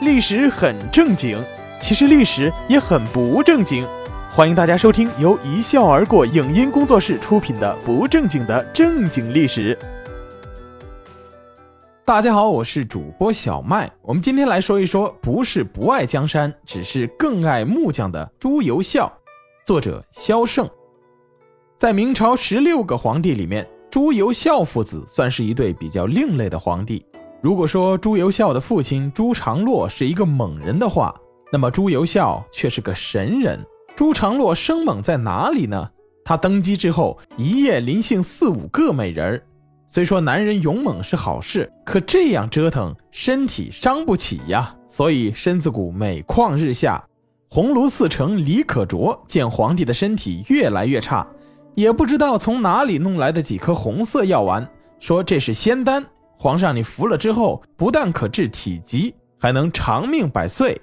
[0.00, 1.38] 历史很正经，
[1.78, 3.86] 其实历史也很不正经。
[4.30, 9.76] 欢迎大家收听由一笑而过影音工作室出品的《不正经的正经历史》。
[12.02, 13.90] 大家好，我是主播小麦。
[14.00, 19.12] 我们今天来说一说，不是不爱江山，只是更爱木匠的朱由校。
[19.66, 20.66] 作者萧胜。
[21.76, 27.04] 在明朝十六个皇帝里面，朱由校父子算是一对比较另类的皇帝。
[27.42, 31.14] 如果说朱由校的父亲朱常洛是一个猛人的话，
[31.50, 33.58] 那么朱由校却是个神人。
[33.96, 35.88] 朱常洛生猛在哪里呢？
[36.22, 39.42] 他登基之后，一夜临幸四五个美人儿。
[39.86, 47.02] 虽说男人勇猛是好事，可这样折腾身体伤不起呀，所以身子骨每况日下。
[47.48, 51.26] 鸿胪寺丞李可灼见皇帝的身体越来越差，
[51.74, 54.68] 也不知道从哪里弄来的几颗红色药丸，
[55.00, 56.04] 说这是仙丹。
[56.42, 60.80] 皇上，你服了之后，不但可治体疾，还能长命百岁。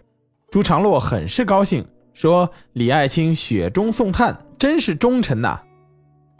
[0.51, 5.59] 朱常洛很是高兴，说：“李爱卿雪中送炭，真是忠臣呐。”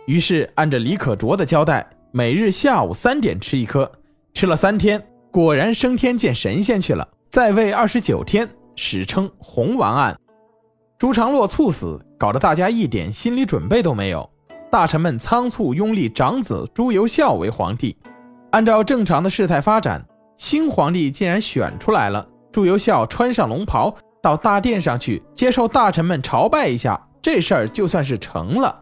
[0.06, 3.92] 于是按着李可灼的交代，每日下午三点吃一颗，
[4.36, 7.08] 吃了三天，果然升天见神仙去了。
[7.28, 10.16] 在位二十九天，史称红丸案。
[11.00, 14.30] 朱常洛猝死，搞得大家一点心理准备都没有，
[14.70, 17.98] 大臣们仓促拥立长子朱由校为皇帝。
[18.52, 20.04] 按照正常的事态发展，
[20.38, 22.28] 新皇帝竟然选出来了。
[22.52, 28.80] 朱由校穿上龙袍，到大殿上去接受大臣们朝拜一下，这事儿就算是成了。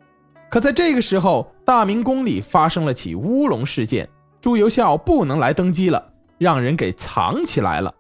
[0.49, 4.07] 可在这个时候，大明宫里发生了起乌龙事件，
[4.39, 6.02] 朱由校不能来登基了，
[6.38, 7.94] 让人给藏起来了。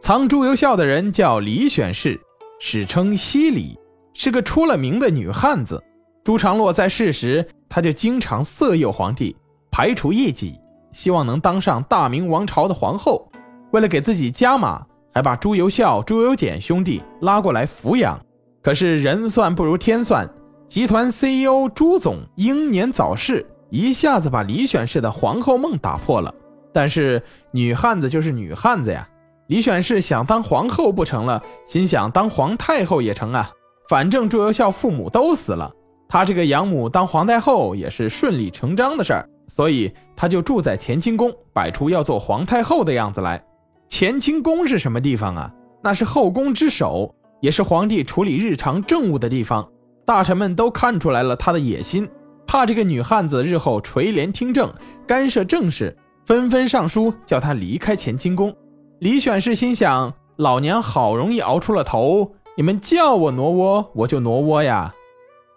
[0.00, 2.18] 藏朱由校的人叫李选侍，
[2.58, 3.78] 史称西李，
[4.14, 5.80] 是个出了名的女汉子。
[6.24, 9.36] 朱常洛在世时，她就经常色诱皇帝，
[9.70, 10.58] 排除异己。
[10.92, 13.28] 希望能当上大明王朝的皇后，
[13.72, 18.18] 为了给自己加码，还把朱由校、朱由检兄弟拉过来抚养。
[18.62, 20.28] 可是人算不如天算，
[20.66, 26.34] 集团 CEO 朱总英年早逝，一下子把李选侍的皇后梦打破了。
[26.72, 27.22] 但是
[27.52, 29.08] 女汉子就是女汉子呀，
[29.46, 33.50] 李选侍想当皇后不成了，心想当皇太后也成啊。
[33.88, 35.72] 反正朱由校父母都死了，
[36.08, 39.28] 他这个养母当皇太后也是顺理成章的事儿。
[39.48, 43.42] 所以他就住在乾清宫，摆出要做皇太后的样子来。
[43.88, 45.52] 乾清宫是什么地方啊？
[45.82, 49.66] 那是后宫之首，也是皇帝处理日常政务的地方。
[50.04, 52.08] 大臣们都看出来了他的野心，
[52.46, 54.72] 怕这个女汉子日后垂帘听政，
[55.06, 58.54] 干涉政事，纷纷上书叫她离开乾清宫。
[58.98, 64.92] 李选侍心想：老娘好容易熬出了头，你们叫我挪窝，我就挪窝呀。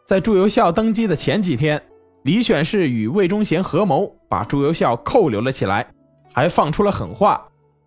[0.05, 1.81] 在朱由校登基的前几天。
[2.23, 5.87] 李选侍与魏忠贤合谋，把朱由校扣留了起来，
[6.33, 7.41] 还放出了狠话：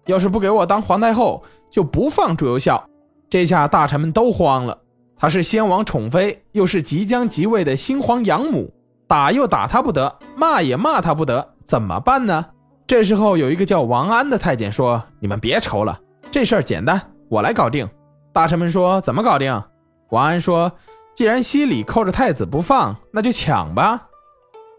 [0.07, 2.83] 要是不给我当皇太后，就不放朱由校。
[3.29, 4.77] 这下大臣们都慌了，
[5.17, 8.73] 她是先王宠妃，又是即将即位的新皇养母，
[9.07, 12.47] 打又打她不得，骂也骂她不得，怎么办呢？
[12.87, 15.99] 这时候有一个叫王安的太监说：“你们别愁了，
[16.31, 17.89] 这事儿简单，我来搞定。”
[18.35, 19.63] 大臣们说：“怎么搞定？”
[20.11, 20.71] 王安说
[21.15, 24.09] ：“既然西里扣着太子不放，那就抢吧。”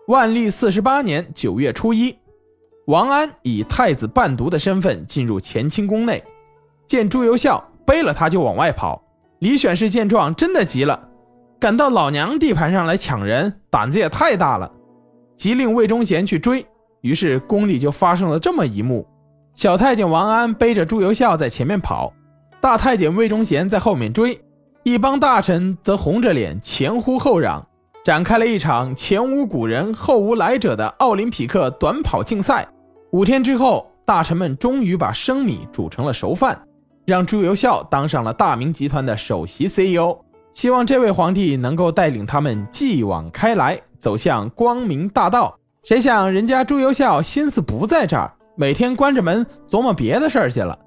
[0.07, 2.13] 万历四十八年九月初一，
[2.87, 6.21] 王安以太子伴读的身份进入乾清宫内，
[6.85, 9.01] 见朱由校，背了他就往外跑。
[9.39, 11.07] 李选侍见状，真的急了，
[11.57, 14.69] 赶到老娘地盘上来抢人，胆子也太大了，
[15.37, 16.65] 急令魏忠贤去追。
[16.99, 19.07] 于是宫里就发生了这么一幕：
[19.55, 22.11] 小太监王安背着朱由校在前面跑，
[22.59, 24.37] 大太监魏忠贤在后面追，
[24.83, 27.65] 一帮大臣则红着脸前呼后嚷。
[28.03, 32.67] 展开了一场前无古人后无来者的奥林匹克短跑竞赛。
[33.11, 36.61] 五天之后，大臣们终于把生米煮成了熟饭，
[37.05, 40.17] 让朱由校当上了大明集团的首席 CEO。
[40.51, 45.57] 希望这位皇帝能够带领他们继往开来，走向光明大道。
[45.83, 50.77] 谁想人家朱由校心思不在这儿，每天关着门琢磨别的事儿去了。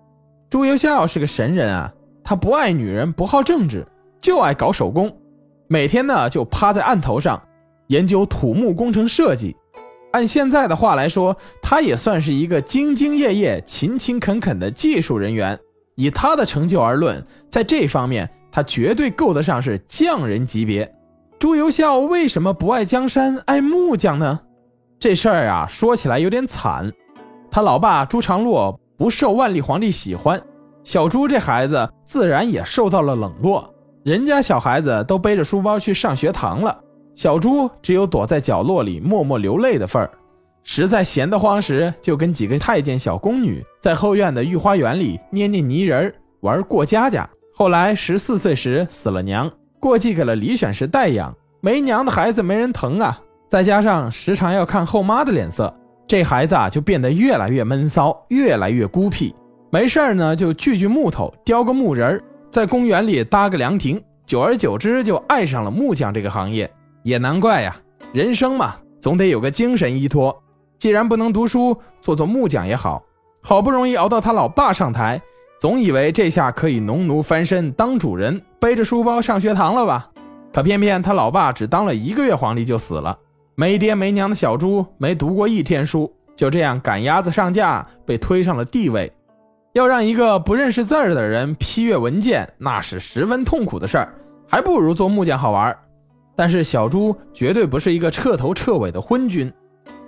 [0.50, 1.90] 朱由校是个神人啊，
[2.22, 3.86] 他不爱女人，不好政治，
[4.20, 5.10] 就爱搞手工。
[5.68, 7.42] 每天呢，就趴在案头上
[7.88, 9.56] 研究土木工程设计。
[10.12, 15.58] 按现在的话来说，他也算是一个兢兢业业、勤勤恳恳的技术人员。
[15.96, 20.90] 以他的成就而论，在这方面，他绝对够得上是匠人级别。
[21.38, 24.40] 朱由校为什么不爱江山爱木匠呢？
[24.98, 26.90] 这事儿啊，说起来有点惨。
[27.50, 30.40] 他老爸朱常洛不受万历皇帝喜欢，
[30.84, 33.74] 小朱这孩子自然也受到了冷落。
[34.06, 36.78] 人家小孩子都背着书包去上学堂了，
[37.16, 40.08] 小猪只有躲在角落里默默流泪的份儿。
[40.62, 47.28] 实在闲得慌时，就跟几个太监小宫女在后院的御花园里捏捏泥人儿玩过家家。
[47.52, 49.50] 后来十四岁时死了娘，
[49.80, 51.34] 过继给了李选侍代养。
[51.60, 55.74] 没娘的孩子没人疼啊，再加上时常要看后妈的脸色，
[56.06, 59.34] 这孩子啊就变得越来越闷骚，越来越孤僻。
[59.68, 62.22] 没事儿呢就锯锯木头，雕个木人儿
[62.56, 64.02] 在公园里搭个凉亭。
[64.24, 66.72] 久而久之，就爱上了木匠这个行业。
[67.02, 67.76] 也难怪呀，
[68.14, 70.34] 人生嘛，总得有个精神依托。
[70.78, 73.02] 既然不能读书，做做木匠也好。
[73.42, 75.20] 好不容易熬到他老爸上台，
[75.60, 80.08] 总以为这下可以农奴翻身当主人，背着书包上学堂了吧？
[80.50, 83.18] 可偏偏他老爸只当了一个月皇帝就死了，
[83.54, 89.12] 没爹没娘的小猪没读过一天书，就这样赶鸭子上架，被推上了帝位。
[89.76, 94.08] 要让一个不认识字儿的人批阅文件，那是十分痛苦的事儿，
[94.48, 95.76] 还不如做木匠好玩。
[96.34, 99.52] 但是小猪绝对不是一个彻头彻尾的昏君。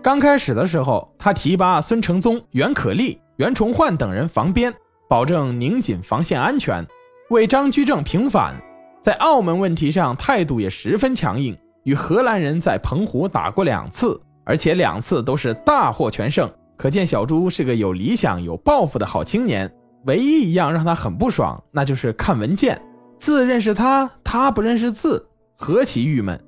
[0.03, 4.73] 刚开始的时候，他提拔孙承宗、袁可立、袁崇焕等人防边，
[5.07, 6.83] 保证宁锦防线安全；
[7.29, 8.55] 为张居正平反，
[9.03, 11.55] 在澳门问题上态度也十分强硬，
[11.85, 16.51] 与荷兰人在澎湖打过两次，而且两次都是大获全胜。
[16.79, 19.71] 可见小猪是个有理想、有抱负的好青年。
[20.07, 22.81] 唯一一样让他很不爽，那就是看文件，
[23.19, 26.41] 字认识他，他不认识字，何其郁闷！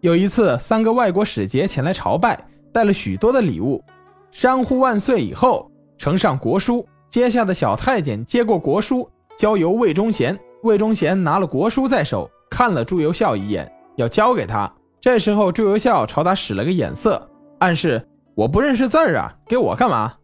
[0.00, 2.38] 有一次，三个外国使节前来朝拜。
[2.72, 3.82] 带了许多的礼物，
[4.30, 5.68] 山呼万岁以后，
[5.98, 6.86] 呈上国书。
[7.08, 10.38] 接下的小太监接过国书，交由魏忠贤。
[10.62, 14.72] 魏忠贤拿了国书在手，看了朱由校一眼，要交给他。
[15.00, 17.28] 这时候，朱由校朝他使了个眼色，
[17.58, 18.00] 暗示
[18.40, 20.14] 我不认识字儿啊，给我干嘛？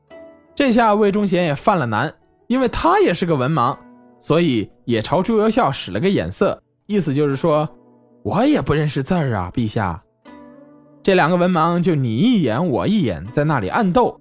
[0.55, 2.11] 这下魏忠贤也犯了难，
[2.47, 3.77] 因为他也是个文盲，
[4.19, 7.69] 所以也朝朱由校使了个眼色，意思就是说，
[8.23, 10.03] 我也不认识字儿啊，陛下。
[11.03, 14.19] 这两个文盲就你一眼我一眼，在那里暗斗。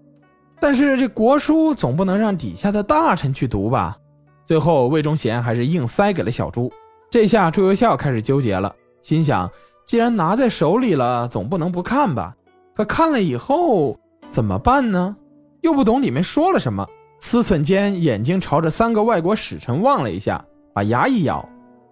[0.59, 3.95] 但是这国书总不能让底下的大臣去读吧？
[4.43, 6.69] 最后魏忠贤还是硬塞给了小朱。
[7.09, 9.49] 这下朱由校开始纠结了，心想：
[9.85, 12.35] 既然拿在手里了，总不能不看吧？
[12.75, 13.97] 可看了以后
[14.29, 15.15] 怎么办呢？
[15.61, 16.85] 又不懂里面说了什么。
[17.21, 20.43] 思忖间，眼睛朝着三个外国使臣望了一下，
[20.73, 21.47] 把牙一咬，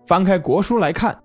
[0.06, 1.18] 翻开国书来看，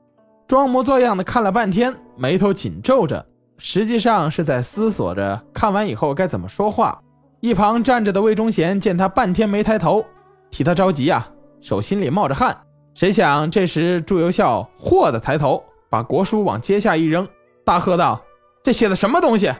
[0.47, 3.25] 装模作样的看了半天，眉头紧皱着。
[3.59, 6.99] 实际上是在思索着看完以后该怎么说话。
[7.41, 10.05] 一旁站着的魏忠贤见他半天没抬头，
[10.51, 11.27] 替他着急呀，
[11.61, 12.57] 手心里冒着汗。
[12.95, 17.27] 谁想这时朱由校霍的抬头，把国书往阶下一扔，
[17.65, 18.21] 大喝道
[18.69, 19.51] ：“这写的什么东西？”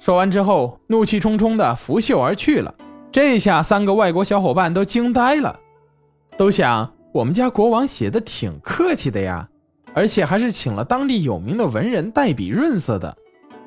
[0.00, 2.74] 说完之后，怒气冲冲的拂袖而去了。
[3.12, 5.60] 这下三个外国小伙伴都惊呆了，
[6.38, 9.46] 都想我们家国王写的挺客气的呀，
[9.92, 13.14] 而且还是请了当地有名的文人代笔润色的。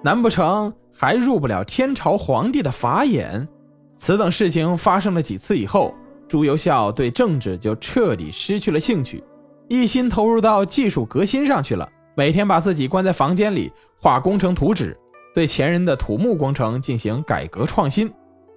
[0.02, 3.48] 难不成还入不了天朝皇帝的法眼？
[3.96, 5.94] 此等事情发生了几次以后，
[6.28, 9.24] 朱由校对政治就彻底失去了兴趣，
[9.68, 11.88] 一心投入到技术革新上去了。
[12.20, 14.94] 每天把自己关在房间里画工程图纸，
[15.34, 18.12] 对前人的土木工程进行改革创新。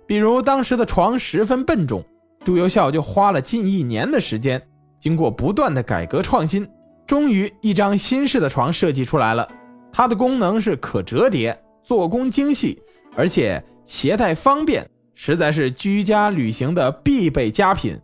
[0.04, 2.04] 比如当时的床十分笨重，
[2.44, 4.60] 朱由校就花了近一年的时间，
[4.98, 6.68] 经过不断的改革创新，
[7.06, 9.48] 终于一张新式的床设计出来了。
[9.92, 12.82] 它的功能是可折叠，做工精细，
[13.14, 17.96] 而且携带方便，实在是居家旅行的必备佳品。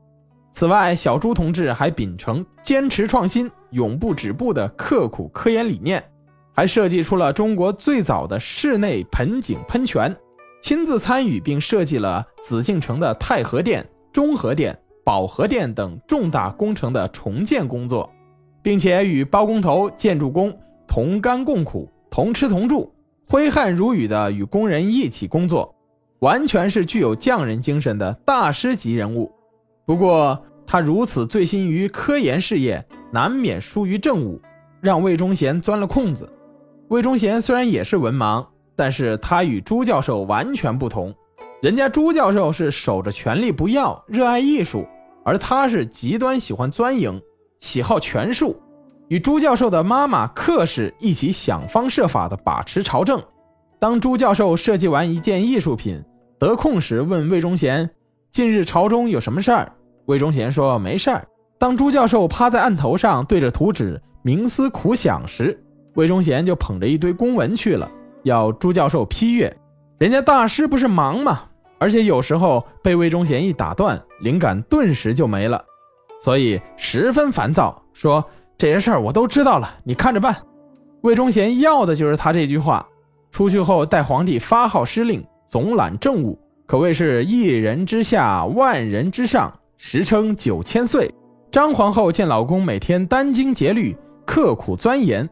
[0.59, 6.05] 此外，小朱同志还秉承坚持创新、永不止步的刻苦科研理念，
[6.53, 10.13] 还设计出了中国最早的室内盆景喷泉，
[10.61, 18.11] 亲自参与并设计了紫禁城的太和殿、中和殿、保和殿等重大工程的重建工作，
[18.61, 20.53] 并且与包工头、建筑工。
[20.89, 22.93] 同甘共苦，同吃同住，
[23.29, 25.73] 挥汗如雨的与工人一起工作，
[26.19, 29.31] 完全是具有匠人精神的大师级人物。
[29.87, 30.39] 不过，
[30.71, 34.39] 他如此醉心于科研事业，难免疏于政务，
[34.83, 36.31] 让魏忠贤钻了空子。
[36.89, 38.47] 魏忠贤虽然也是文盲，
[38.77, 41.15] 但是他与朱教授完全不同。
[41.63, 44.87] 人家朱教授是守着权力不要，热爱艺术，
[45.25, 47.19] 而他是极端喜欢钻营，
[47.61, 48.55] 喜好权术。
[49.09, 53.23] 与朱教授的妈妈克氏一起想方设法地把持朝政。
[53.79, 56.05] 当朱教授设计完一件艺术品，
[56.39, 57.89] 得空时问魏忠贤
[58.31, 59.73] ：“近日朝中有什么事儿？”
[60.09, 61.27] 魏忠贤说：“没事儿。”
[61.59, 65.59] 当朱教授趴在案头上对着图纸冥思苦想时，
[65.97, 67.91] 魏忠贤就捧着一堆公文去了，
[68.23, 69.55] 要朱教授批阅。
[69.99, 71.43] 人家大师不是忙吗？
[71.79, 75.63] 而且有时候被魏忠贤一打断，灵感顿时就没了，
[76.23, 78.25] 所以十分烦躁，说。
[78.57, 80.35] 这些事儿我都知道了，你看着办。
[81.03, 82.85] 魏忠贤要的就是他这句话。
[83.31, 86.37] 出去后代皇帝发号施令，总揽政务，
[86.67, 91.11] 可谓是一人之下，万人之上，时称九千岁。
[91.51, 95.27] 张皇后见老公每天殚精竭虑、刻苦钻研，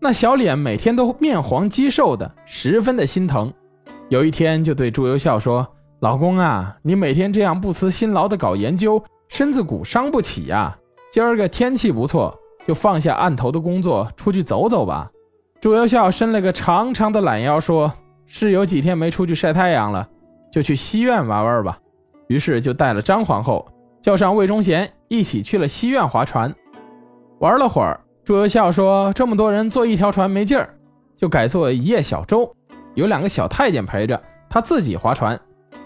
[0.00, 3.52] 那小脸每天都面黄肌瘦的，十分的心疼。
[4.08, 5.64] 有一天就对朱由校说
[6.00, 10.76] ：“老公啊，你每天这样不辞辛劳的搞研究，身子骨伤不起呀。
[11.12, 15.08] 今儿个天气不错，就放下案头的工作，出去走走吧。”
[15.60, 17.92] 朱由校伸了个长长的懒腰，说
[18.26, 20.08] ：“是有几天没出去晒太阳了，
[20.50, 21.78] 就去西苑玩玩吧。”
[22.26, 23.68] 于是就带了张皇后，
[24.02, 26.54] 叫上魏忠贤，一起去了西苑划船。
[27.38, 30.74] 玩了会儿，朱由校说：“这么多人坐一条船没劲儿，
[31.16, 32.50] 就改坐一叶小舟，
[32.94, 35.38] 有两个小太监陪着，他自己划船。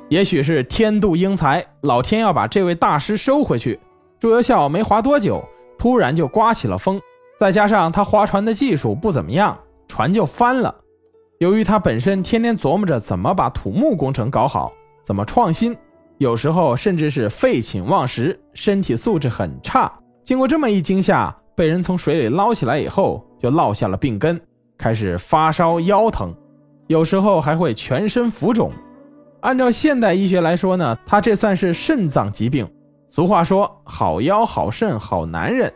[0.09, 3.79] 也许是天妒英才，老天要把这位大师收回去。”
[4.21, 5.43] 朱由校没划多久，
[5.79, 7.01] 突然就刮起了风。
[7.37, 10.75] 再加上他划船的技术不怎么样，船就翻了。
[11.41, 15.77] 由于他本身天天琢磨着怎么把土木工程搞好，怎么创新，
[16.19, 19.93] 有时候甚至是废寝忘食，身体素质很差。
[20.23, 24.41] 经过这么一惊吓，被人从水里捞起来以后，就落下了病根，
[24.79, 26.35] 开始发烧、腰疼，
[26.87, 28.71] 有时候还会全身浮肿。
[29.41, 32.67] 按照现代医学来说呢，他这算是肾脏疾病。
[33.11, 35.73] 俗话说：“好腰好肾好男人，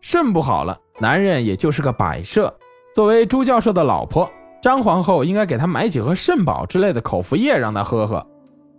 [0.00, 2.52] 肾不好了。”男人也就是个摆设。
[2.94, 4.28] 作为朱教授的老婆，
[4.60, 8.26] 张皇后应该给他买几盒肾宝之类的口服液让他喝喝。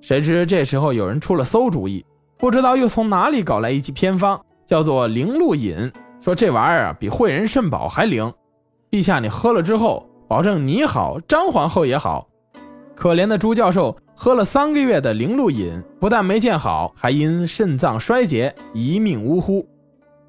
[0.04, 2.06] 谁知这时候有人出了馊主意，
[2.38, 8.30] 不知道又从哪里搞来一剂偏方，叫做灵露饮，说这玩意儿啊比汇仁肾宝还灵。
[8.92, 12.28] 陛下，你喝了之后，保证你好，张皇后也好。
[12.94, 19.66] 可怜的朱教授喝了三个月的灵露饮，不但没见好，还因肾脏衰竭一命呜呼。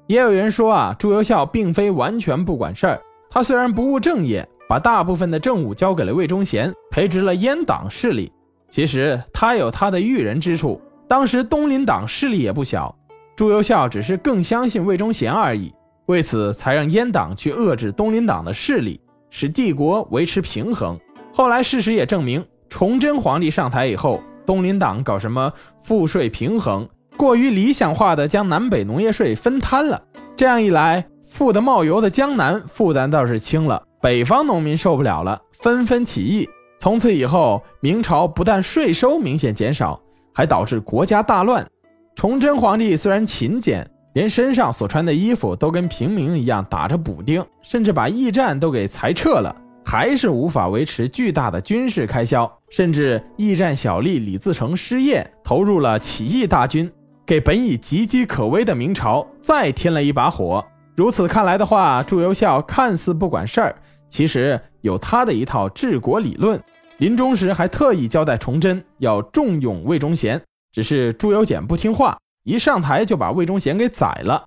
[0.07, 3.01] 也有人说啊，朱由校并非完全不管事儿。
[3.29, 8.31] 他虽然不务正业，把大部分的政务交给了魏忠贤，培植了阉党势力。
[8.75, 10.81] 其实他有他的驭人之处。
[11.07, 12.93] 当时东林党势力也不小，
[13.33, 15.73] 朱由校只是更相信魏忠贤而已。
[16.07, 20.99] 为此，才让阉党去遏制东林党的势力，使帝国维持平衡。
[21.31, 26.85] 后来事实也证明，崇祯皇帝上台以后，东林党搞什么赋税平衡。
[27.15, 30.03] 过于理想化的将南北农业税分摊了，
[30.35, 36.45] 这样一来，富得冒油的江南负担倒是轻了，北方农民受不了了，纷纷起义。
[36.85, 39.99] 从此以后，明朝不但税收明显减少，
[40.31, 41.65] 还导致国家大乱。
[42.13, 56.87] 崇祯皇帝虽然勤俭，连身上所穿的衣服都跟平民一样打着补丁，甚至把驿站都给裁撤了，还是无法维持巨大的军事开销，甚至驿站小吏李自成失业，投入了起义大军。
[57.25, 60.63] 给本已岌岌可危的明朝再添了一把火。
[60.95, 63.75] 如此看来的话，朱由校看似不管事儿，
[64.07, 66.61] 其实有他的一套治国理论。
[66.97, 74.45] 临终时还特意交代崇祯要重用魏忠贤，只是朱由检不听话，一上台就把魏忠贤给宰了。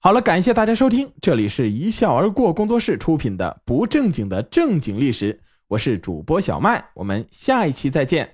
[0.00, 8.33] 好了，感谢大家收听，这里是一笑而过工作室出品的不正经的正经历史，我是主播小麦，我们下一期再见。